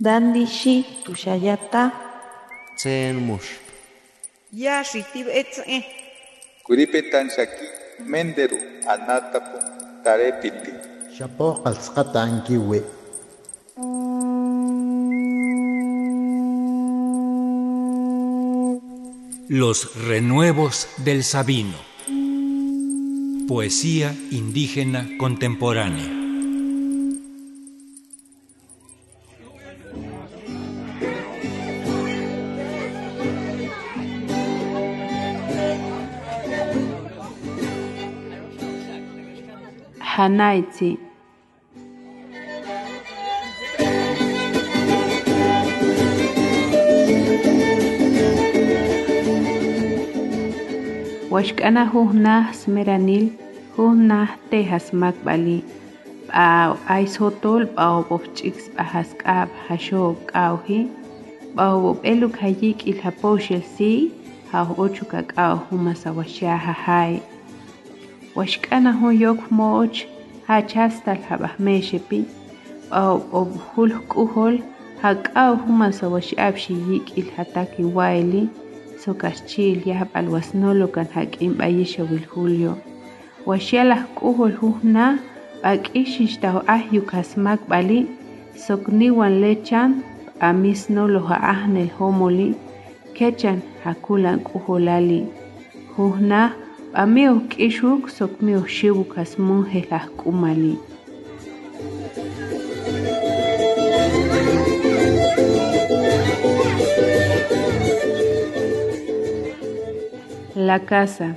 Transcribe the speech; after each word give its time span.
Dandishi 0.00 0.84
tushayata. 1.04 1.92
Tsen 2.76 3.14
mush. 3.14 3.62
Ya 4.52 4.82
shitib 4.82 5.28
etze. 5.30 5.86
Kuripetan 6.66 7.30
shaki 7.30 7.66
menderu 8.02 8.58
anatapu 8.90 9.58
tarepiti. 10.02 10.72
Shapo 11.14 11.62
qalsqata 11.62 12.22
ankiwi. 12.26 12.82
Los 19.48 19.94
renuevos 20.08 20.88
del 21.04 21.22
Sabino. 21.22 21.78
Poesía 23.46 24.12
indígena 24.32 25.06
contemporánea. 25.18 26.23
Hanaite. 40.14 40.94
Waxkana 51.34 51.90
huhnah 51.90 52.54
smeranil 52.54 53.34
huhnah 53.74 54.38
tejas 54.50 54.94
makbali. 54.94 55.66
Pau 56.30 56.78
aisotol 56.86 57.66
pau 57.74 58.06
bofchix 58.06 58.70
pahaskab 58.78 59.50
hashob 59.66 60.14
kauhi. 60.30 60.86
Pau 61.58 61.74
bobeluk 61.82 62.38
hayik 62.38 62.86
ilhaposhel 62.86 63.66
si. 63.74 63.92
Hau 64.52 64.78
ochukak 64.78 65.34
au 65.34 65.58
humasawashaha 65.66 66.74
hai. 66.86 67.33
waxk'anahu 68.34 69.14
yok 69.14 69.40
mooch 69.50 70.06
hachastal 70.48 71.20
habah 71.28 71.54
meexepi 71.58 72.24
obhul 73.40 73.92
k'uhol 74.10 74.58
hak'aw 75.02 75.54
human 75.64 75.92
sawashi'ab 75.92 76.54
xiyik 76.58 77.14
ilhataki 77.20 77.84
waili 77.96 78.48
sokaxchil 79.04 79.78
yahab 79.86 80.10
alwasnolo 80.20 80.86
kan 80.94 81.06
hak'in 81.14 81.54
b'ayixa 81.58 82.02
wilhulio 82.10 82.74
waxialah 83.46 84.02
k'uhol 84.18 84.54
hujna 84.60 85.06
b'ak'ixin 85.62 86.26
xtaho'aj 86.32 86.90
yukasmak 86.96 87.60
b'ali 87.70 88.00
sokniwan 88.66 89.38
lechan 89.44 90.02
b'amisnolo 90.40 91.20
ja'aj 91.30 91.60
neljomoli 91.74 92.48
kechan 93.16 93.62
jakulan 93.84 94.42
k'uholali 94.46 95.22
hujna 95.96 96.63
xiwu 98.66 99.02
kasmun 99.14 99.66
jelaj 99.66 100.04
k'umali. 100.18 100.78
La 110.54 110.78
casa. 110.86 111.34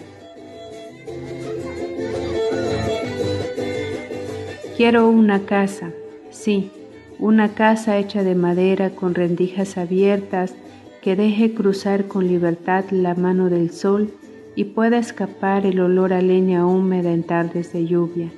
Quiero 4.78 5.09
una 5.09 5.39
casa, 5.45 5.89
sí, 6.30 6.69
una 7.17 7.55
casa 7.55 7.97
hecha 7.97 8.22
de 8.22 8.35
madera 8.35 8.91
con 8.91 9.16
rendijas 9.16 9.80
abiertas 9.80 10.53
que 11.02 11.16
deje 11.16 11.55
cruzar 11.55 12.05
con 12.08 12.28
libertad 12.28 12.85
la 12.91 13.16
mano 13.16 13.50
del 13.50 13.72
sol 13.72 14.13
y 14.57 14.63
pueda 14.63 14.97
escapar 14.97 15.68
el 15.68 15.79
olor 15.79 16.13
a 16.13 16.22
leña 16.22 16.66
húmeda 16.66 17.13
en 17.13 17.22
tardes 17.22 17.72
de 17.73 17.85
lluvia. 17.85 18.31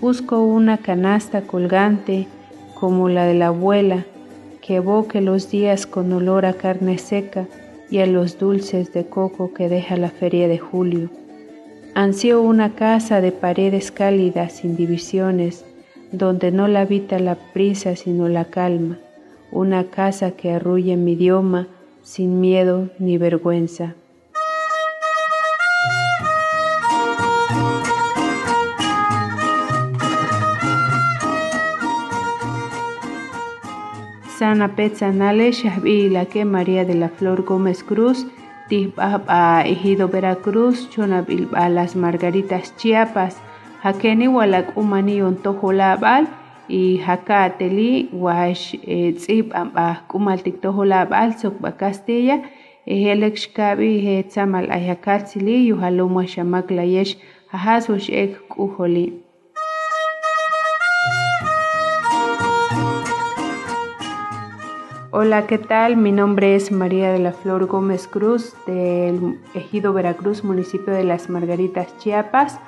Busco 0.00 0.42
una 0.42 0.78
canasta 0.78 1.42
colgante 1.42 2.26
como 2.74 3.08
la 3.08 3.24
de 3.24 3.34
la 3.34 3.46
abuela 3.46 4.04
que 4.60 4.74
evoque 4.76 5.20
los 5.20 5.48
días 5.48 5.86
con 5.86 6.12
olor 6.12 6.44
a 6.44 6.54
carne 6.54 6.98
seca 6.98 7.46
y 7.88 7.98
a 8.00 8.06
los 8.06 8.40
dulces 8.40 8.92
de 8.92 9.06
coco 9.06 9.54
que 9.54 9.68
deja 9.68 9.96
la 9.96 10.10
feria 10.10 10.48
de 10.48 10.58
julio. 10.58 11.08
Ansío 11.94 12.42
una 12.42 12.74
casa 12.74 13.20
de 13.20 13.30
paredes 13.30 13.92
cálidas 13.92 14.54
sin 14.54 14.76
divisiones, 14.76 15.64
donde 16.10 16.50
no 16.50 16.66
la 16.66 16.80
habita 16.80 17.20
la 17.20 17.36
prisa 17.36 17.94
sino 17.94 18.28
la 18.28 18.46
calma, 18.46 18.98
una 19.52 19.84
casa 19.84 20.32
que 20.32 20.50
arrulle 20.50 20.96
mi 20.96 21.12
idioma 21.12 21.68
sin 22.02 22.40
miedo 22.40 22.90
ni 22.98 23.18
vergüenza. 23.18 23.94
Sana 34.38 34.76
Petzanale 34.76 35.50
que 36.30 36.44
María 36.44 36.84
de 36.84 36.94
la 36.94 37.08
Flor 37.08 37.44
Gómez 37.44 37.82
Cruz, 37.82 38.24
Tihbab 38.68 39.24
a 39.26 39.64
Ejido 39.66 40.06
Veracruz, 40.08 40.88
Chonabil 40.90 41.48
a 41.54 41.68
las 41.68 41.96
Margaritas 41.96 42.76
Chiapas, 42.76 43.38
Hakeni 43.82 44.28
Walak 44.28 44.76
Umani 44.76 45.22
Ontojolabal 45.22 46.28
y 46.68 46.98
Hakateli 46.98 48.10
Wash 48.12 48.76
Tzib 49.16 49.52
a 49.52 50.04
Kumal 50.06 50.44
Tiktojolabal 50.44 51.36
Sokba 51.36 51.76
Castilla, 51.76 52.40
Ehelek 52.86 53.34
Shkabi 53.34 54.00
Hetzamal 54.04 54.70
Ayakatzili, 54.70 55.66
Yuhaloma 55.66 56.28
Shamak 56.28 56.70
Layesh, 56.70 57.18
Ahaswash 57.50 58.08
Ek 58.08 58.38
Kuholi. 58.48 59.27
Hola, 65.20 65.48
¿qué 65.48 65.58
tal? 65.58 65.96
Mi 65.96 66.12
nombre 66.12 66.54
es 66.54 66.70
María 66.70 67.10
de 67.10 67.18
la 67.18 67.32
Flor 67.32 67.66
Gómez 67.66 68.06
Cruz 68.06 68.54
del 68.68 69.40
Ejido 69.52 69.92
Veracruz, 69.92 70.44
municipio 70.44 70.94
de 70.94 71.02
Las 71.02 71.28
Margaritas, 71.28 71.88
Chiapas. 71.98 72.60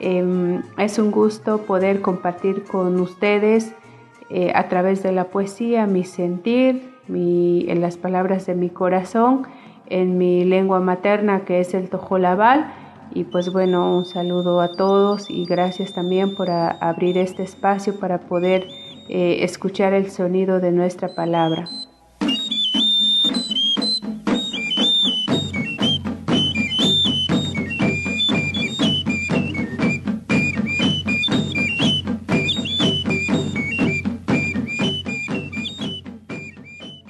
Eh, 0.00 0.62
es 0.78 0.98
un 0.98 1.10
gusto 1.10 1.58
poder 1.66 2.00
compartir 2.00 2.64
con 2.64 2.98
ustedes 2.98 3.74
eh, 4.30 4.52
a 4.54 4.70
través 4.70 5.02
de 5.02 5.12
la 5.12 5.24
poesía 5.24 5.86
mi 5.86 6.04
sentir, 6.04 6.94
en 7.08 7.80
las 7.82 7.98
palabras 7.98 8.46
de 8.46 8.54
mi 8.54 8.70
corazón, 8.70 9.42
en 9.84 10.16
mi 10.16 10.46
lengua 10.46 10.80
materna 10.80 11.44
que 11.44 11.60
es 11.60 11.74
el 11.74 11.90
tojolabal. 11.90 12.72
Y 13.12 13.24
pues 13.24 13.52
bueno, 13.52 13.94
un 13.94 14.06
saludo 14.06 14.62
a 14.62 14.72
todos 14.76 15.28
y 15.28 15.44
gracias 15.44 15.92
también 15.92 16.36
por 16.36 16.48
abrir 16.48 17.18
este 17.18 17.42
espacio 17.42 18.00
para 18.00 18.20
poder 18.20 18.66
eh, 19.14 19.44
escuchar 19.44 19.92
el 19.92 20.10
sonido 20.10 20.58
de 20.58 20.72
nuestra 20.72 21.14
palabra. 21.14 21.68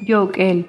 Yokel. 0.04 0.64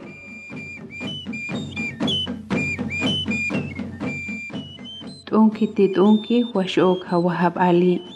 T'unki 5.26 5.66
tit'unki 5.76 6.46
wash'ok 6.54 7.10
hawahab 7.10 7.58
ali. 7.58 8.13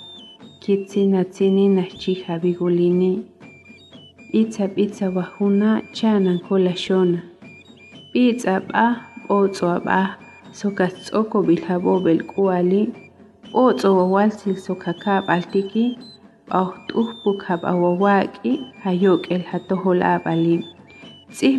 kitsin 0.68 1.16
tsini 1.32 1.70
na 1.70 1.84
chija 1.84 2.40
bigulini 2.40 3.24
itza 4.34 5.10
wajuna 5.16 5.82
chanan 5.96 6.40
kolashona 6.40 7.22
itzap 8.14 8.64
ah 8.74 8.96
otso 9.30 9.68
ah 9.88 10.18
sokatsoko 10.52 11.44
biljabo 11.48 12.00
belkuali. 12.00 12.92
Otso 13.54 13.96
wawalsil 13.98 14.56
sokakab 14.60 15.30
altiki 15.30 15.98
ahtuhpu 16.50 17.38
kab 17.40 17.64
wawaki 17.64 18.60
hayok 18.84 19.32
el 19.32 19.44
hatohol 19.48 20.04
abali 20.04 20.66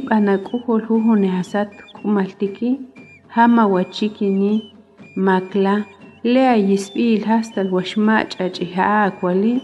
na 0.08 0.16
anakuhol 0.16 0.84
huhune 0.84 1.28
hasat 1.28 1.70
kumaltiki 1.96 2.80
hama 3.28 3.66
wachikini 3.66 4.72
makla 5.16 5.84
lea 6.24 6.56
yisb'il 6.68 7.22
jastal 7.26 7.68
wax 7.70 7.96
ma' 8.06 8.24
ch'ach'ija'ak 8.30 9.22
wali 9.22 9.54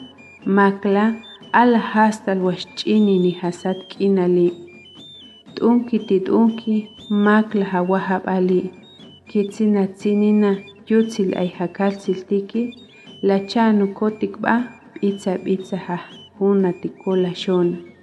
makla 0.56 1.04
ala 1.60 1.80
jastal 1.92 2.38
wax 2.46 2.60
ch'ini 2.76 3.16
nijasat 3.24 3.78
k'inali 3.90 4.48
t'unki 5.54 5.98
tit'unki 6.08 6.74
makla 7.26 7.64
jawaj 7.72 8.04
jab'ali 8.08 8.60
kitzinatzínina 9.28 10.50
yutzil 10.88 11.30
ayjakal 11.42 11.92
siltiki 12.02 12.62
la 13.26 13.36
cha 13.50 13.64
nukot 13.78 14.14
tikb'aj 14.20 14.62
p'itza 14.94 15.32
p'itza 15.44 15.76
jajkuna 15.86 16.70
tikola 16.80 17.30
xona. 17.42 17.93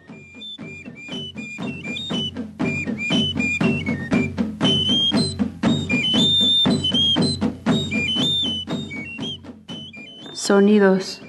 Sonidos. 10.51 11.21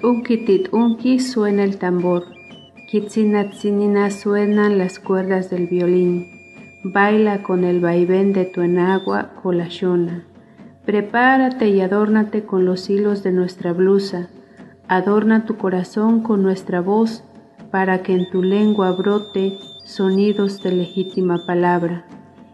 Tunki 0.00 0.64
unki 0.72 1.20
suena 1.20 1.62
el 1.62 1.78
tambor. 1.78 2.24
Kitsinatsinina 2.90 4.10
suenan 4.10 4.76
las 4.76 4.98
cuerdas 4.98 5.48
del 5.48 5.68
violín. 5.68 6.26
Baila 6.82 7.44
con 7.44 7.62
el 7.62 7.78
vaivén 7.78 8.32
de 8.32 8.46
tu 8.46 8.62
enagua 8.62 9.34
colachona. 9.40 10.24
Prepárate 10.84 11.68
y 11.68 11.80
adórnate 11.80 12.44
con 12.44 12.64
los 12.64 12.90
hilos 12.90 13.22
de 13.22 13.30
nuestra 13.30 13.72
blusa. 13.72 14.28
Adorna 14.88 15.44
tu 15.44 15.56
corazón 15.56 16.20
con 16.20 16.42
nuestra 16.42 16.80
voz 16.80 17.22
para 17.70 18.02
que 18.02 18.14
en 18.14 18.28
tu 18.28 18.42
lengua 18.42 18.90
brote 18.90 19.56
sonidos 19.84 20.64
de 20.64 20.72
legítima 20.72 21.46
palabra. 21.46 22.06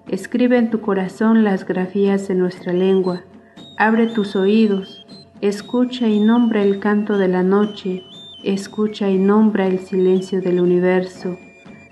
Escribe 0.09 0.59
en 0.59 0.71
tu 0.71 0.81
corazón 0.81 1.45
las 1.45 1.67
grafías 1.67 2.29
de 2.29 2.35
nuestra 2.35 2.73
lengua. 2.73 3.23
Abre 3.77 4.07
tus 4.07 4.37
oídos, 4.37 5.07
escucha 5.41 6.09
y 6.09 6.21
nombra 6.21 6.63
el 6.63 6.81
canto 6.81 7.17
de 7.17 7.29
la 7.29 7.43
noche, 7.43 8.03
escucha 8.43 9.09
y 9.09 9.19
nombra 9.19 9.67
el 9.67 9.79
silencio 9.79 10.41
del 10.41 10.61
universo. 10.61 11.37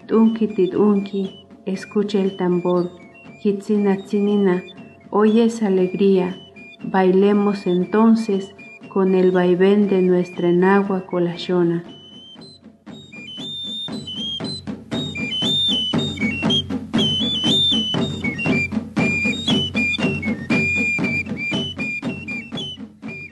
Tunki 0.06 0.75
unki, 0.75 1.46
escucha 1.66 2.20
el 2.20 2.37
tambor. 2.37 2.90
Kitsinatsinina, 3.43 4.64
oye 5.10 5.44
esa 5.44 5.69
alegría. 5.69 6.37
Bailemos 6.82 7.66
entonces 7.66 8.55
con 8.88 9.14
el 9.14 9.31
vaivén 9.31 9.88
de 9.88 10.02
nuestra 10.02 10.49
enagua 10.49 11.06
colachona. 11.06 11.84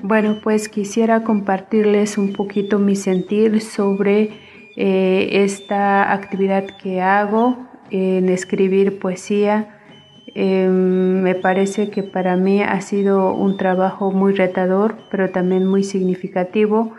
Bueno, 0.08 0.36
pues 0.40 0.68
quisiera 0.68 1.24
compartirles 1.24 2.16
un 2.16 2.32
poquito 2.32 2.78
mi 2.78 2.94
sentir 2.94 3.60
sobre 3.60 4.30
eh, 4.76 5.28
esta 5.32 6.12
actividad 6.12 6.64
que 6.80 7.00
hago 7.00 7.56
en 7.90 8.28
escribir 8.28 9.00
poesía. 9.00 9.80
Em, 10.32 11.22
me 11.22 11.34
parece 11.34 11.90
que 11.90 12.04
para 12.04 12.36
mí 12.36 12.62
ha 12.62 12.80
sido 12.82 13.34
un 13.34 13.56
trabajo 13.56 14.12
muy 14.12 14.32
retador, 14.32 14.94
pero 15.10 15.30
también 15.30 15.66
muy 15.66 15.82
significativo, 15.82 16.92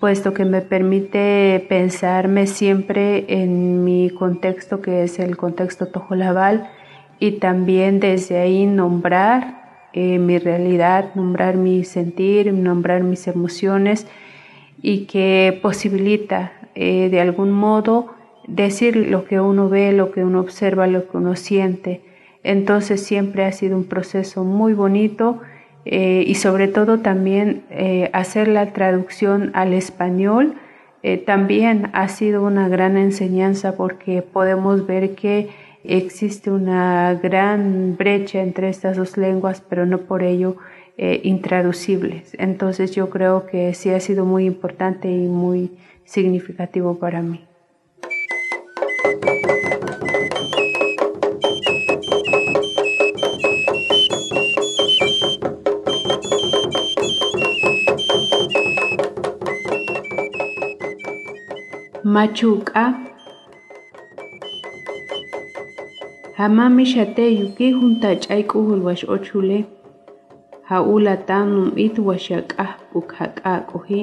puesto 0.00 0.32
que 0.32 0.46
me 0.46 0.62
permite 0.62 1.66
pensarme 1.68 2.46
siempre 2.46 3.26
en 3.28 3.84
mi 3.84 4.08
contexto, 4.08 4.80
que 4.80 5.02
es 5.02 5.18
el 5.18 5.36
contexto 5.36 5.88
tojolabal, 5.88 6.70
y 7.18 7.32
también 7.32 8.00
desde 8.00 8.38
ahí 8.38 8.64
nombrar 8.64 9.65
eh, 9.98 10.18
mi 10.18 10.36
realidad, 10.38 11.14
nombrar 11.14 11.56
mi 11.56 11.82
sentir, 11.82 12.52
nombrar 12.52 13.02
mis 13.02 13.26
emociones 13.28 14.06
y 14.82 15.06
que 15.06 15.58
posibilita 15.62 16.52
eh, 16.74 17.08
de 17.10 17.18
algún 17.18 17.50
modo 17.50 18.08
decir 18.46 18.94
lo 18.94 19.24
que 19.24 19.40
uno 19.40 19.70
ve, 19.70 19.92
lo 19.92 20.12
que 20.12 20.22
uno 20.22 20.40
observa, 20.40 20.86
lo 20.86 21.08
que 21.08 21.16
uno 21.16 21.34
siente. 21.34 22.02
Entonces 22.42 23.02
siempre 23.02 23.46
ha 23.46 23.52
sido 23.52 23.74
un 23.74 23.84
proceso 23.84 24.44
muy 24.44 24.74
bonito 24.74 25.40
eh, 25.86 26.24
y 26.26 26.34
sobre 26.34 26.68
todo 26.68 26.98
también 26.98 27.64
hacer 28.12 28.48
la 28.48 28.74
traducción 28.74 29.50
al 29.54 29.72
español 29.72 30.56
también 31.24 31.88
ha 31.94 32.08
sido 32.08 32.42
una 32.42 32.68
gran 32.68 32.98
enseñanza 32.98 33.76
porque 33.76 34.20
podemos 34.20 34.86
ver 34.86 35.14
que 35.14 35.48
existe 35.88 36.50
una 36.50 37.14
gran 37.14 37.96
brecha 37.96 38.40
entre 38.40 38.68
estas 38.68 38.96
dos 38.96 39.16
lenguas, 39.16 39.62
pero 39.68 39.86
no 39.86 39.98
por 39.98 40.22
ello 40.22 40.56
eh, 40.98 41.20
intraducibles. 41.24 42.34
Entonces 42.38 42.92
yo 42.92 43.10
creo 43.10 43.46
que 43.46 43.74
sí 43.74 43.90
ha 43.90 44.00
sido 44.00 44.24
muy 44.24 44.46
importante 44.46 45.10
y 45.10 45.28
muy 45.28 45.76
significativo 46.04 46.98
para 46.98 47.22
mí. 47.22 47.44
Machuca 62.02 63.05
Hamami 66.38 66.84
xateyuki 66.92 67.66
junta 67.72 68.10
ch'aykuhul 68.22 68.80
wax'ochule. 68.86 69.58
Haula 70.68 71.14
tanum 71.28 71.68
it 71.84 71.96
waxakahpu 72.08 72.98
kakakuhi. 73.12 74.02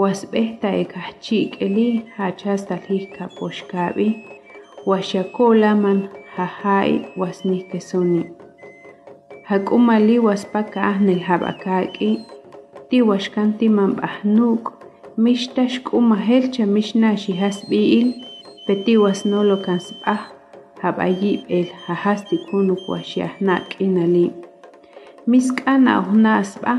Waspehta 0.00 0.68
ekachikeli 0.82 1.88
hachasta 2.16 2.76
lihka 2.88 3.24
poshkabi. 3.38 4.08
Waxakolaman 4.86 5.98
hahai 6.36 6.92
wasnihkesoni. 7.20 8.22
Hakumali 9.48 10.18
waspaka 10.18 10.82
ahnel 10.90 11.20
habakaki. 11.28 12.10
Tiwashkanti 12.90 13.68
mambahnuk. 13.68 14.62
Mishtash 15.16 15.80
kuma 15.82 16.16
helcha 16.16 16.66
mishnashi 16.66 17.32
hasbiil. 17.32 18.08
Petiwas 18.66 19.24
nolokansbah. 19.24 20.37
hap'ayllip'el 20.82 21.68
jajasti 21.86 22.36
kunuk 22.50 22.82
waxyajna' 22.88 23.64
k'inali. 23.70 24.26
Misk'ana 25.30 25.90
ajnasb'a 26.00 26.74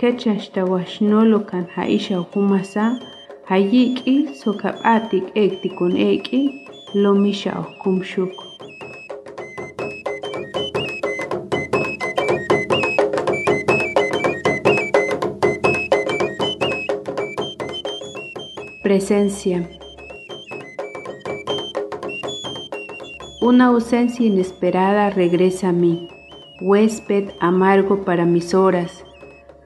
kech'axtauaxnolo 0.00 1.38
kan 1.50 1.64
ja'ixaj 1.74 2.24
umasa 2.40 2.84
jayik'i 3.48 4.16
sokab'ati 4.40 5.18
k'ekti 5.30 5.68
kunek'i 5.78 6.40
lomi 7.02 7.32
xa'ojkumxuk 7.40 8.34
presencia. 18.82 19.85
Una 23.46 23.66
ausencia 23.66 24.26
inesperada 24.26 25.08
regresa 25.08 25.68
a 25.68 25.72
mí, 25.72 26.08
huésped 26.60 27.28
amargo 27.38 28.04
para 28.04 28.24
mis 28.24 28.54
horas. 28.54 29.04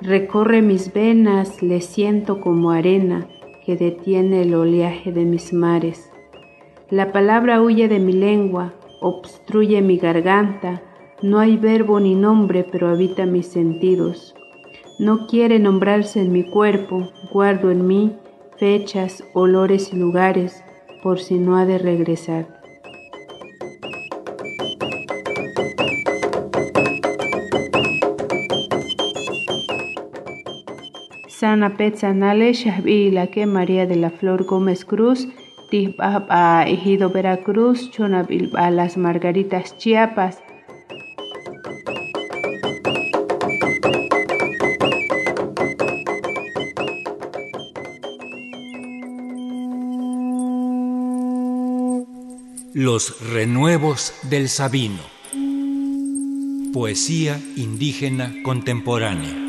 Recorre 0.03 0.61
mis 0.61 0.93
venas, 0.93 1.63
le 1.63 1.81
siento 1.81 2.43
como 2.43 2.73
arena 2.73 3.27
que 3.65 3.77
detiene 3.77 4.43
el 4.43 4.55
oleaje 4.55 5.13
de 5.13 5.25
mis 5.25 5.55
mares. 5.55 6.13
La 6.91 7.11
palabra 7.11 7.63
huye 7.63 7.89
de 7.89 8.01
mi 8.01 8.13
lengua, 8.13 8.75
obstruye 9.01 9.81
mi 9.81 9.97
garganta, 9.97 10.83
no 11.23 11.39
hay 11.39 11.57
verbo 11.57 12.01
ni 12.01 12.15
nombre, 12.15 12.67
pero 12.71 12.87
habita 12.87 13.25
mis 13.25 13.47
sentidos. 13.47 14.35
No 14.99 15.27
quiere 15.27 15.59
nombrarse 15.59 16.21
en 16.21 16.33
mi 16.33 16.45
cuerpo, 16.45 17.09
guardo 17.33 17.71
en 17.71 17.87
mí 17.87 18.13
fechas, 18.59 19.25
olores 19.33 19.91
y 19.95 19.97
lugares, 19.97 20.63
por 21.03 21.19
si 21.19 21.39
no 21.39 21.57
ha 21.57 21.65
de 21.65 21.79
regresar. 21.79 22.60
Sana 31.41 31.79
Petzanale, 31.79 32.53
la 33.13 33.29
que 33.29 33.47
María 33.47 33.87
de 33.87 33.97
la 33.97 34.11
Flor 34.11 34.45
Gómez 34.45 34.85
Cruz, 34.85 35.27
a 35.99 36.67
Ejido 36.69 37.09
Veracruz, 37.09 37.91
a 38.59 38.71
Las 38.71 38.99
Margaritas 38.99 39.79
Chiapas. 39.79 40.43
Los 52.75 53.33
renuevos 53.33 54.13
del 54.29 54.51
Sabino. 54.51 55.01
Poesía 56.75 57.41
indígena 57.57 58.31
contemporánea. 58.43 59.40